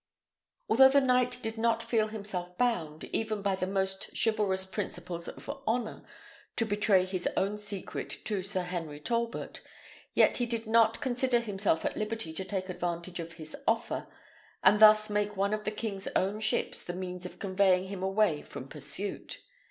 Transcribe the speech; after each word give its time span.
Although 0.67 0.89
the 0.89 0.99
knight 0.99 1.37
did 1.43 1.59
not 1.59 1.83
feel 1.83 2.07
himself 2.07 2.57
bound, 2.57 3.03
even 3.13 3.43
by 3.43 3.55
the 3.55 3.67
most 3.67 4.09
chivalrous 4.17 4.65
principles 4.65 5.27
of 5.27 5.47
honour, 5.67 6.03
to 6.55 6.65
betray 6.65 7.05
his 7.05 7.29
own 7.37 7.55
secret 7.55 8.25
to 8.25 8.41
Sir 8.41 8.63
Henry 8.63 8.99
Talbot, 8.99 9.61
yet 10.15 10.37
he 10.37 10.47
did 10.47 10.65
not 10.65 11.01
consider 11.01 11.39
himself 11.39 11.85
at 11.85 11.97
liberty 11.97 12.33
to 12.33 12.43
take 12.43 12.67
advantage 12.67 13.19
of 13.19 13.33
his 13.33 13.55
offer, 13.67 14.07
and 14.63 14.79
thus 14.79 15.07
make 15.07 15.37
one 15.37 15.53
of 15.53 15.65
the 15.65 15.69
king's 15.71 16.07
own 16.15 16.39
ships 16.39 16.81
the 16.81 16.93
means 16.93 17.27
of 17.27 17.37
conveying 17.37 17.87
him 17.89 18.01
away 18.01 18.41
from 18.41 18.67
pursuit. 18.67 19.37